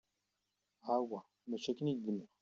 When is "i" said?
1.91-1.93